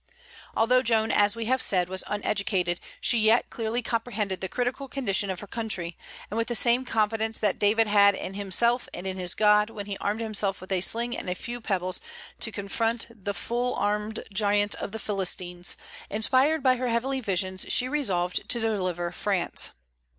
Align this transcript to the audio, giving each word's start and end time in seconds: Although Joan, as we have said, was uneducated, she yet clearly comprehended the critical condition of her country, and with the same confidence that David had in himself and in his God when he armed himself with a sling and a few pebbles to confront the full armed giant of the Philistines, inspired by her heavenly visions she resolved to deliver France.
Although 0.55 0.81
Joan, 0.81 1.11
as 1.11 1.35
we 1.35 1.45
have 1.45 1.61
said, 1.61 1.87
was 1.87 2.03
uneducated, 2.07 2.79
she 2.99 3.19
yet 3.19 3.51
clearly 3.51 3.83
comprehended 3.83 4.41
the 4.41 4.49
critical 4.49 4.87
condition 4.87 5.29
of 5.29 5.41
her 5.41 5.45
country, 5.45 5.95
and 6.31 6.39
with 6.39 6.47
the 6.47 6.55
same 6.55 6.85
confidence 6.85 7.39
that 7.39 7.59
David 7.59 7.85
had 7.85 8.15
in 8.15 8.33
himself 8.33 8.89
and 8.95 9.05
in 9.05 9.17
his 9.17 9.35
God 9.35 9.69
when 9.69 9.85
he 9.85 9.99
armed 9.99 10.21
himself 10.21 10.59
with 10.59 10.71
a 10.71 10.81
sling 10.81 11.15
and 11.15 11.29
a 11.29 11.35
few 11.35 11.61
pebbles 11.61 12.01
to 12.39 12.51
confront 12.51 13.09
the 13.25 13.35
full 13.35 13.75
armed 13.75 14.23
giant 14.33 14.73
of 14.73 14.91
the 14.91 14.97
Philistines, 14.97 15.77
inspired 16.09 16.63
by 16.63 16.77
her 16.77 16.87
heavenly 16.87 17.19
visions 17.19 17.67
she 17.69 17.87
resolved 17.87 18.49
to 18.49 18.59
deliver 18.59 19.11
France. 19.11 19.73